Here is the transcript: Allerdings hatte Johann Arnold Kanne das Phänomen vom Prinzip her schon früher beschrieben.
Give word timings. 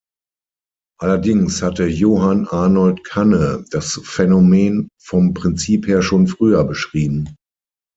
Allerdings 0.99 1.61
hatte 1.61 1.85
Johann 1.85 2.47
Arnold 2.47 3.03
Kanne 3.03 3.63
das 3.69 4.01
Phänomen 4.03 4.89
vom 4.99 5.35
Prinzip 5.35 5.85
her 5.85 6.01
schon 6.01 6.25
früher 6.25 6.63
beschrieben. 6.63 7.35